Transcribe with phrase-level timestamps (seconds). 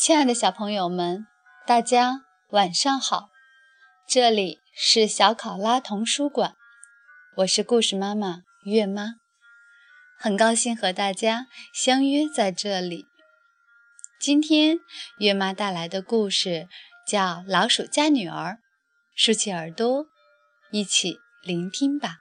[0.00, 1.26] 亲爱的小朋友们，
[1.66, 3.28] 大家晚上好！
[4.08, 6.56] 这里是小考拉童书馆，
[7.36, 9.16] 我是故事妈妈月妈，
[10.18, 13.08] 很高兴和大家相约在这里。
[14.18, 14.78] 今天
[15.18, 16.66] 月妈带来的故事
[17.06, 18.52] 叫《老鼠家女儿》，
[19.14, 20.06] 竖起耳朵，
[20.70, 22.20] 一起聆听吧。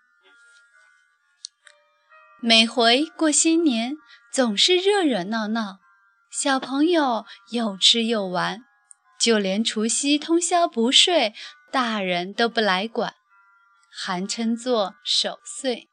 [2.42, 3.96] 每回过新年，
[4.34, 5.80] 总是热热闹闹。
[6.30, 8.64] 小朋友又吃又玩，
[9.20, 11.34] 就连除夕通宵不睡，
[11.72, 13.16] 大人都不来管，
[13.92, 15.90] 还称作守岁，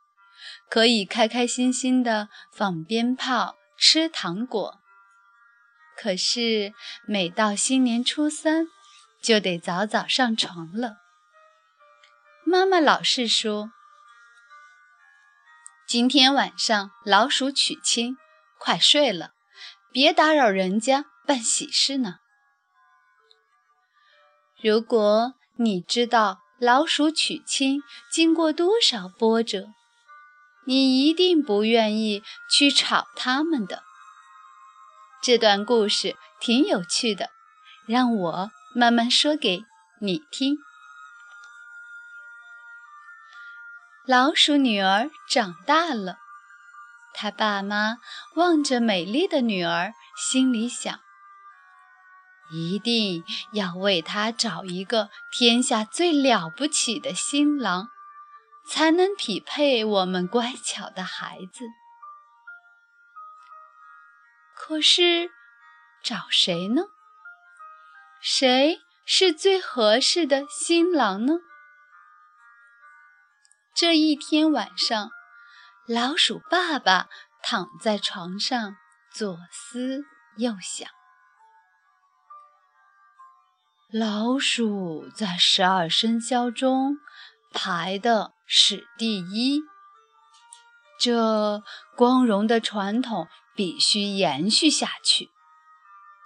[0.68, 4.78] 可以开开心心的放鞭炮、吃糖果。
[5.96, 6.74] 可是
[7.08, 8.66] 每到新年初三，
[9.22, 10.98] 就得早早上床了。
[12.44, 13.72] 妈妈老是说
[15.88, 18.18] ：“今天晚上老鼠娶亲，
[18.58, 19.30] 快睡了。”
[19.92, 22.16] 别打扰人家办喜事呢。
[24.62, 29.68] 如果你知道老鼠娶亲经过多少波折，
[30.66, 33.82] 你一定不愿意去吵他们的。
[35.22, 37.30] 这段故事挺有趣的，
[37.86, 39.64] 让我慢慢说给
[40.00, 40.56] 你听。
[44.06, 46.18] 老鼠女儿长大了。
[47.18, 47.96] 他爸妈
[48.34, 51.00] 望着美丽的女儿，心里想：
[52.52, 57.88] 一定要为她找一个天下最了不起的新郎，
[58.68, 61.64] 才能匹配我们乖巧的孩子。
[64.54, 65.30] 可是，
[66.02, 66.82] 找谁呢？
[68.20, 71.38] 谁是最合适的新郎呢？
[73.74, 75.15] 这一天晚上。
[75.88, 77.06] 老鼠爸爸
[77.44, 78.76] 躺在床上，
[79.12, 80.04] 左思
[80.36, 80.88] 右想。
[83.92, 86.96] 老鼠在十二生肖中
[87.52, 89.62] 排的是第一，
[90.98, 91.62] 这
[91.94, 95.30] 光荣的传统必须延续下去，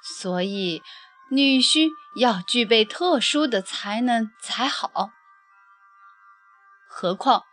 [0.02, 0.82] 所以
[1.30, 5.10] 女婿要具备特殊的才能才好。
[6.88, 7.44] 何况。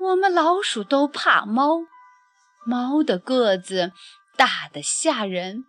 [0.00, 1.80] 我们老鼠都怕猫，
[2.64, 3.92] 猫的个子
[4.34, 5.64] 大得吓人。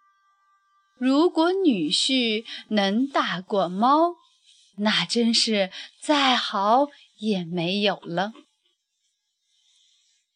[0.97, 4.15] 如果女婿能大过猫，
[4.77, 5.69] 那真是
[6.01, 6.87] 再好
[7.19, 8.31] 也没有了。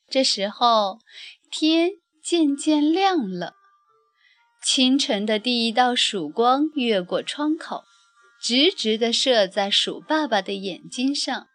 [0.09, 0.99] 这时候，
[1.49, 1.91] 天
[2.21, 3.53] 渐渐亮了，
[4.61, 7.85] 清晨的第一道曙光越过窗口，
[8.41, 11.47] 直直地射在鼠爸爸的眼睛上。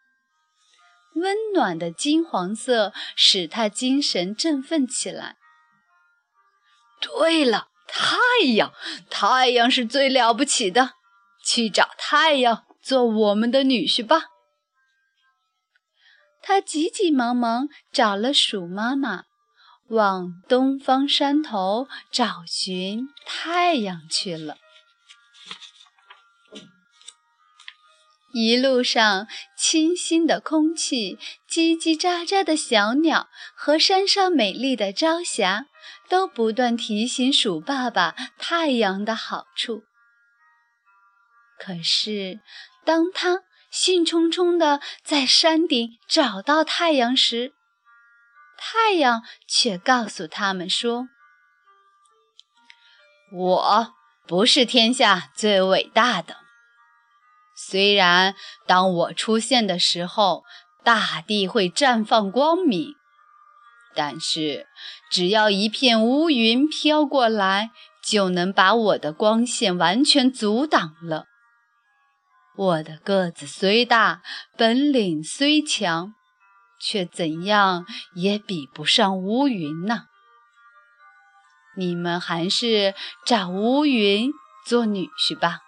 [1.15, 5.37] 温暖的金黄色使他精神振奋起来。
[7.01, 8.19] 对了，太
[8.55, 8.73] 阳，
[9.09, 10.93] 太阳是最了不起的，
[11.45, 14.25] 去找太阳做我们的女婿吧。
[16.43, 19.25] 他急急忙忙找了鼠妈妈，
[19.89, 24.57] 往东方山头找寻太阳去了。
[28.33, 29.27] 一路上，
[29.57, 31.19] 清新的空气、
[31.49, 35.67] 叽叽喳喳的小鸟和山上美丽的朝霞，
[36.09, 39.83] 都不断提醒鼠爸爸太阳的好处。
[41.59, 42.41] 可是，
[42.85, 47.53] 当他兴冲冲地在山顶找到太阳时，
[48.57, 51.09] 太阳却告诉他们说
[53.33, 53.95] ：“我
[54.27, 56.37] 不是天下最伟大的。”
[57.63, 58.35] 虽然
[58.67, 60.45] 当我出现的时候，
[60.83, 62.95] 大地会绽放光明，
[63.95, 64.67] 但是
[65.11, 67.71] 只要一片乌云飘过来，
[68.03, 71.27] 就能把我的光线完全阻挡了。
[72.57, 74.23] 我的个子虽大，
[74.57, 76.15] 本领虽强，
[76.81, 80.05] 却怎样也比不上乌云呢。
[81.77, 82.95] 你们还是
[83.27, 84.33] 找乌云
[84.67, 85.61] 做女婿吧。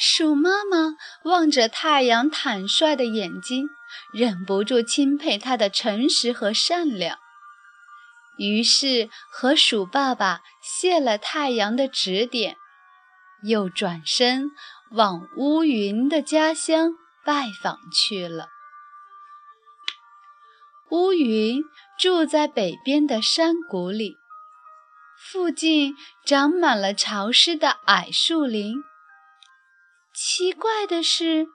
[0.00, 3.68] 鼠妈妈望着太阳坦率的眼睛，
[4.12, 7.18] 忍不住钦佩他的诚实和善良，
[8.36, 12.56] 于是和鼠爸爸谢了太阳的指点，
[13.42, 14.52] 又转身
[14.92, 16.92] 往乌云的家乡
[17.24, 18.46] 拜访去了。
[20.90, 21.64] 乌云
[21.98, 24.16] 住在北边的山谷里，
[25.18, 28.76] 附近长满了潮湿的矮树林。
[30.20, 31.46] 奇怪的是，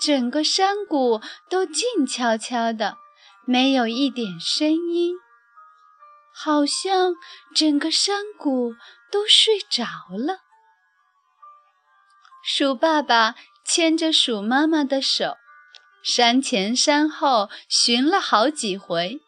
[0.00, 1.20] 整个山谷
[1.50, 2.96] 都静悄悄的，
[3.44, 5.16] 没有一点声音，
[6.34, 7.12] 好像
[7.54, 8.72] 整个山谷
[9.12, 9.84] 都睡着
[10.16, 10.38] 了。
[12.42, 13.34] 鼠爸爸
[13.66, 15.36] 牵着鼠妈妈的手，
[16.02, 19.20] 山前山后寻了好几回，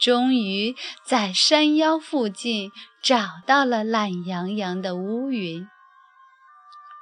[0.00, 5.68] 终于在山腰附近找到了懒洋洋的乌云。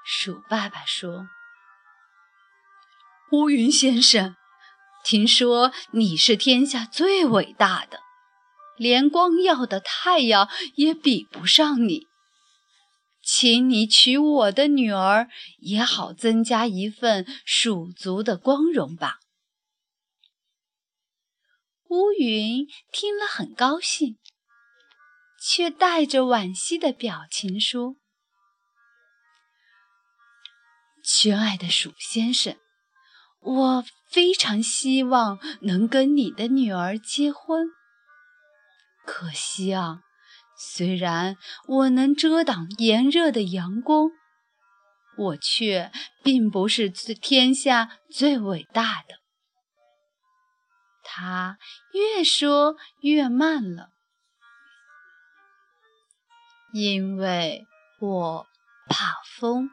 [0.08, 1.28] 鼠爸爸说
[3.32, 4.36] ：“乌云先生，
[5.02, 7.98] 听说你是天下最伟大的，
[8.76, 12.06] 连光耀的太阳也比不上你。
[13.20, 19.18] 请你娶我的女儿，也好增加一份鼠族的光荣吧。”
[21.90, 24.18] 乌云听了很高兴，
[25.42, 27.96] 却带着惋惜的表情说。
[31.06, 32.56] 亲爱的鼠先生，
[33.38, 37.68] 我非常希望能跟你的女儿结婚。
[39.06, 40.00] 可惜啊，
[40.58, 41.36] 虽然
[41.68, 44.10] 我能遮挡炎热的阳光，
[45.16, 45.92] 我却
[46.24, 49.20] 并不是天下最伟大的。
[51.04, 51.56] 他
[51.92, 53.90] 越说越慢了，
[56.72, 57.64] 因为
[58.00, 58.46] 我
[58.88, 59.70] 怕风。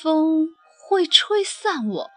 [0.00, 0.48] 风
[0.88, 2.10] 会吹散我，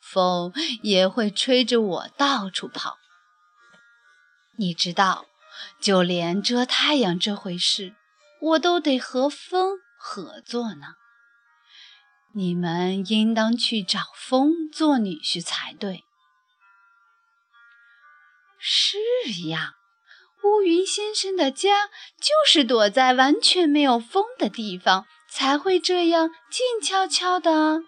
[0.00, 0.52] 风
[0.82, 2.96] 也会吹着我到处跑。
[4.56, 5.26] 你知道，
[5.80, 7.96] 就连遮太阳这回事，
[8.40, 10.94] 我都得和风合作呢。
[12.34, 16.04] 你们应当去找风做女婿才对。
[18.58, 18.98] 是
[19.48, 19.74] 呀，
[20.44, 21.88] 乌云先生的家
[22.20, 25.04] 就是躲在完全没有风的地方。
[25.28, 27.82] 才会这样静悄悄的。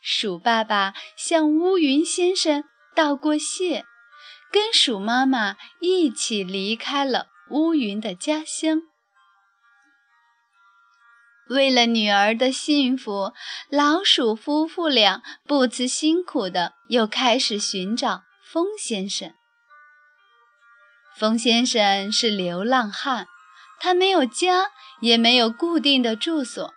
[0.00, 2.64] 鼠爸爸向乌云先生
[2.94, 3.84] 道过谢，
[4.52, 8.82] 跟鼠妈妈一起离开了乌云的家乡。
[11.48, 13.32] 为了女儿的幸福，
[13.70, 19.34] 老鼠夫妇俩不辞辛苦的又开始寻找风先生。
[21.16, 23.26] 风先生是流浪汉，
[23.78, 24.70] 他没有家。
[25.04, 26.72] 也没有固定的住所，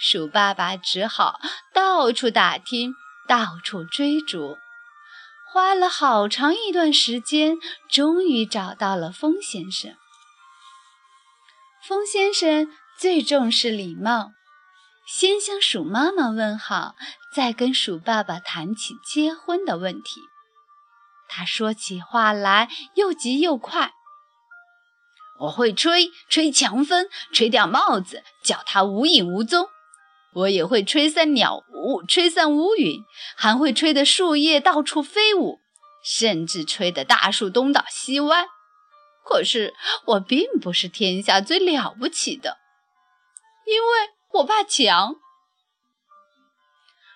[0.00, 1.38] 鼠爸爸只好
[1.72, 2.92] 到处打听，
[3.28, 4.58] 到处追逐，
[5.52, 7.58] 花了好长一段时间，
[7.88, 9.94] 终于找到了风先生。
[11.86, 14.32] 风先生最重视礼貌，
[15.06, 16.96] 先向鼠妈妈问好，
[17.32, 20.20] 再跟鼠爸爸谈起结婚的问题。
[21.28, 23.92] 他说起话来又急又快。
[25.38, 29.68] 我会吹吹强风，吹掉帽子，叫它无影无踪。
[30.32, 33.04] 我也会吹散鸟雾，吹散乌云，
[33.36, 35.58] 还会吹得树叶到处飞舞，
[36.04, 38.46] 甚至吹得大树东倒西歪。
[39.24, 39.74] 可是
[40.04, 42.58] 我并不是天下最了不起的，
[43.66, 43.88] 因为
[44.34, 45.16] 我怕强。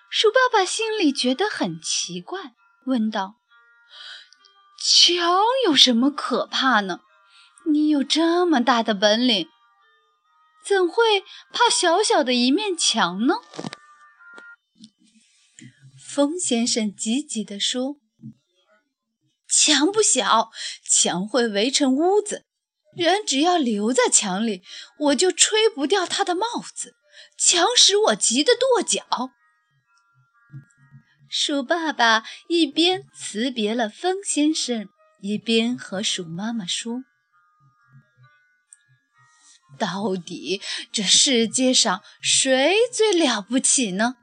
[0.09, 2.53] 鼠爸爸心里觉得很奇怪，
[2.85, 3.35] 问道
[4.77, 6.99] ：“强有什么可怕呢？”
[7.65, 9.47] 你有这么大的本领，
[10.65, 11.21] 怎会
[11.51, 13.35] 怕小小的一面墙呢？
[16.05, 17.95] 风先生急急地说
[19.47, 20.51] ：“墙不小，
[20.83, 22.45] 墙会围成屋子，
[22.97, 24.63] 人只要留在墙里，
[24.99, 26.45] 我就吹不掉他的帽
[26.75, 26.95] 子。
[27.37, 29.31] 墙使我急得跺脚。”
[31.29, 34.89] 鼠爸爸一边辞别了风先生，
[35.21, 37.03] 一边和鼠妈妈说。
[39.77, 40.61] 到底
[40.91, 44.15] 这世界上谁最了不起呢？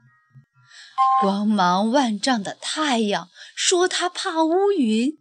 [1.21, 5.17] 光芒万丈的太阳说他怕乌云，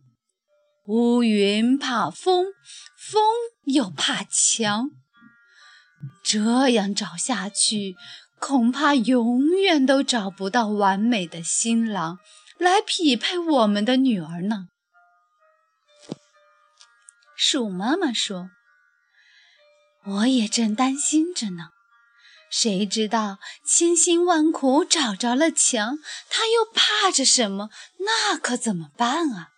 [0.86, 2.46] 乌云怕风，
[2.96, 3.22] 风
[3.64, 4.90] 又怕墙。
[6.22, 7.96] 这样找下去，
[8.38, 12.20] 恐怕永远都找不到完美的新郎
[12.58, 14.68] 来匹配我们的女儿呢。
[17.36, 18.50] 鼠妈妈说。
[20.10, 21.70] 我也正担心着呢，
[22.50, 25.98] 谁知道千辛万苦找着了墙，
[26.30, 27.68] 他又怕着什么？
[27.98, 29.50] 那可怎么办啊？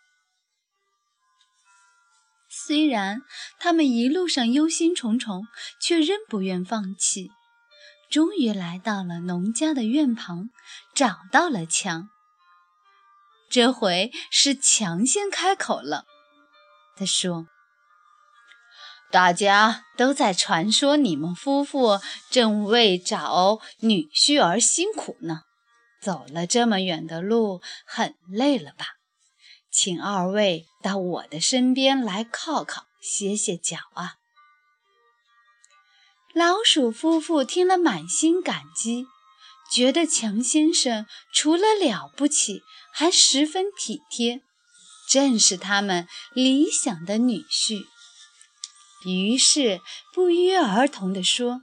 [2.49, 3.23] 虽然
[3.61, 5.45] 他们一路上忧心忡忡，
[5.80, 7.30] 却仍不愿放弃。
[8.11, 10.50] 终于来到了农家的院旁，
[10.92, 12.11] 找到了墙。
[13.49, 16.07] 这回是墙先开口了，
[16.97, 17.47] 他说。
[19.11, 21.99] 大家都在传说你们夫妇
[22.31, 25.43] 正为找女婿而辛苦呢，
[26.00, 28.87] 走了这么远的路，很累了吧？
[29.73, 34.14] 请二位到我的身边来靠靠，歇歇脚啊！
[36.33, 39.07] 老鼠夫妇听了，满心感激，
[39.73, 42.62] 觉得强先生除了了不起，
[42.93, 44.40] 还十分体贴，
[45.09, 47.87] 正是他们理想的女婿。
[49.04, 49.80] 于是
[50.12, 51.62] 不约而同地说：“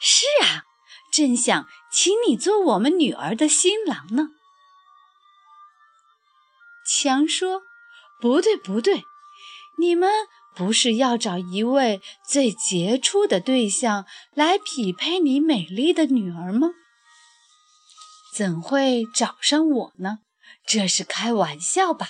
[0.00, 0.64] 是啊，
[1.12, 4.30] 正想请你做我们女儿的新郎呢。”
[6.88, 7.62] 强说
[8.20, 9.04] ：“不对，不对，
[9.78, 10.10] 你们
[10.54, 16.70] 不是要找一位最杰出的对象来匹配你美丽的女儿吗？
[18.32, 20.20] 怎会找上我呢？
[20.66, 22.08] 这是开玩笑吧？”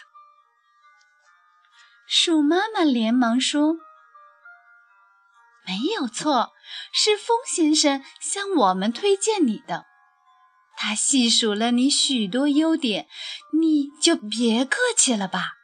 [2.06, 3.78] 鼠妈妈连忙说。
[5.66, 6.52] 没有错，
[6.92, 9.84] 是风先生向我们推荐你的。
[10.76, 13.08] 他细数了你许多优点，
[13.60, 15.54] 你就别客气了吧。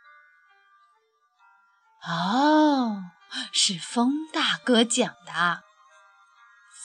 [2.04, 3.04] 哦，
[3.52, 5.62] 是风大哥讲的。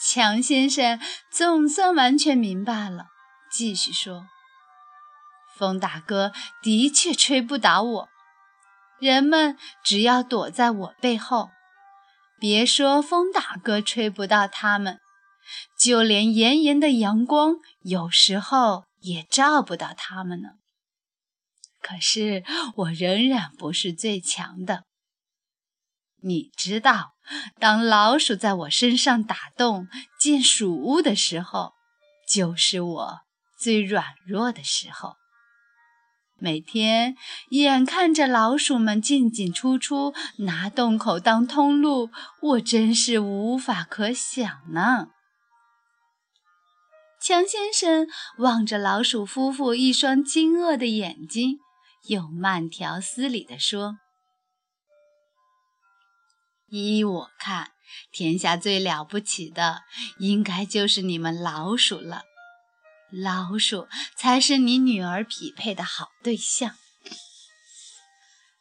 [0.00, 1.00] 强先生
[1.32, 3.06] 总算完全明白了，
[3.50, 4.28] 继续说
[5.58, 6.32] ：“风大哥
[6.62, 8.08] 的确吹不倒我，
[9.00, 11.50] 人们只要躲在我背后。”
[12.38, 14.98] 别说风大哥吹不到他们，
[15.78, 20.50] 就连炎炎的阳光有时候也照不到他们呢。
[21.80, 22.44] 可是
[22.76, 24.84] 我仍然不是最强的。
[26.20, 27.12] 你知道，
[27.60, 29.86] 当老鼠在我身上打洞
[30.18, 31.72] 建鼠屋的时候，
[32.28, 33.20] 就是我
[33.58, 35.16] 最软弱的时候。
[36.40, 37.16] 每天
[37.48, 45.08] 眼看着老鼠们进进出出，拿洞口当通路，我真是无法可想呢。
[47.20, 48.06] 强先生
[48.38, 51.58] 望着老鼠夫妇一双惊愕的眼睛，
[52.06, 53.98] 又慢条斯理地说
[56.70, 57.72] ：“依我看，
[58.12, 59.80] 天下最了不起的，
[60.20, 62.22] 应该就是你们老鼠了。”
[63.10, 66.76] 老鼠才是你女儿匹配的好对象。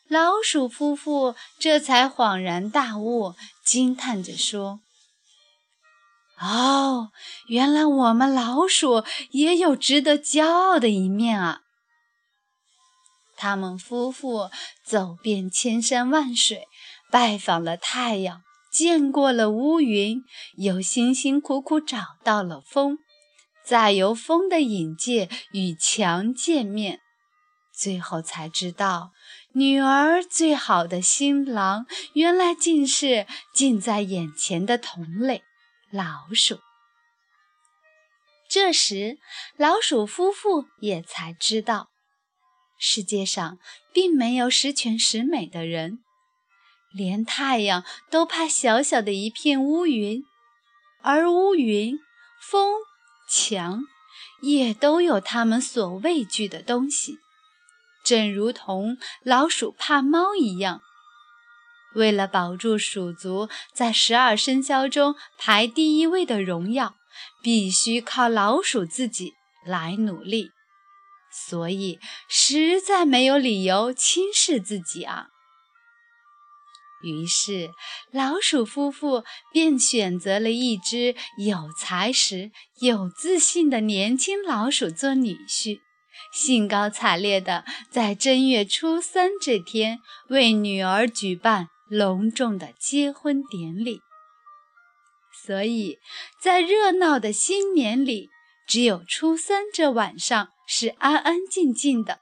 [0.08, 3.36] 老鼠夫妇这才恍然大悟，
[3.66, 4.80] 惊叹着说
[6.40, 7.12] ：“哦，
[7.48, 11.62] 原来我们老鼠也有值得骄傲的一面啊！”
[13.36, 14.50] 他们夫妇
[14.84, 16.68] 走遍千山万水，
[17.12, 20.24] 拜访了太阳，见过了乌云，
[20.56, 23.00] 又辛辛苦苦找到了风。
[23.68, 27.02] 再由风的引介与强见面，
[27.74, 29.12] 最后才知道，
[29.52, 35.44] 女儿最好的新郎原来竟是近在眼前的同类——
[35.92, 36.60] 老鼠。
[38.48, 39.18] 这时，
[39.58, 41.90] 老鼠夫妇也才知道，
[42.80, 43.60] 世界上
[43.92, 46.00] 并没有十全十美的人，
[46.94, 50.24] 连太阳都怕小小的一片乌云，
[51.02, 52.00] 而乌云、
[52.40, 52.72] 风。
[53.28, 53.84] 强，
[54.42, 57.18] 也都有他们所畏惧的东西，
[58.04, 60.82] 正如同老鼠怕猫一样。
[61.96, 66.96] 为了保住鼠族在十二生肖中排第一位的荣耀，
[67.42, 69.34] 必须靠老鼠自己
[69.66, 70.52] 来努力，
[71.32, 75.30] 所以实在没有理由轻视自己啊。
[77.04, 77.72] 于是，
[78.12, 85.80] 老鼠夫妇便选择了一只有才识、有自信的年轻老鼠做女婿，
[86.34, 90.00] 兴高采烈地在正月初三这天
[90.30, 94.02] 为女儿举办隆重的结婚典礼。
[95.46, 96.00] 所以，
[96.42, 98.30] 在热闹的新年里，
[98.68, 102.20] 只有初三这晚上是安安静静的，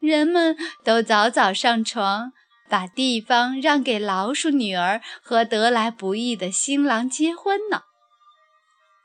[0.00, 2.32] 人们都早早上床。
[2.72, 7.82] 把地方让给老鼠女儿和得来不易的新郎结婚呢。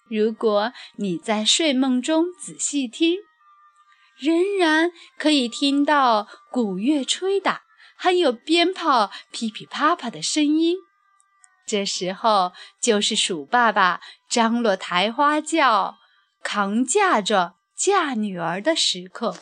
[0.10, 3.18] 如果你在睡梦中仔细听，
[4.18, 7.64] 仍然可以听到鼓乐吹打，
[7.98, 10.78] 还有鞭炮噼噼啪啪的声音。
[11.66, 15.98] 这时候就是鼠爸爸张罗抬花轿、
[16.42, 19.36] 扛嫁妆嫁女儿的时刻。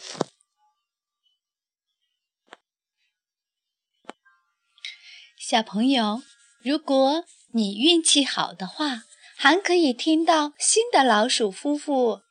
[5.47, 6.23] 小朋友，
[6.63, 7.23] 如果
[7.53, 9.03] 你运气好的话，
[9.37, 12.21] 还可以听到新的老鼠夫妇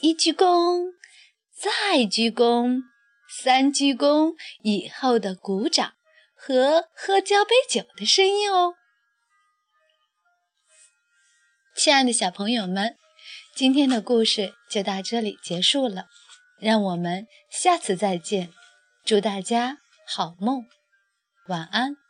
[0.00, 0.94] 一鞠躬，
[1.54, 2.80] 再鞠躬，
[3.28, 5.92] 三鞠躬以后的鼓掌
[6.34, 8.72] 和喝交杯酒的声音哦。
[11.76, 12.96] 亲爱的小朋友们，
[13.54, 16.06] 今天的故事就到这里结束了，
[16.58, 18.50] 让我们下次再见。
[19.04, 19.76] 祝大家
[20.06, 20.64] 好梦，
[21.48, 22.01] 晚安。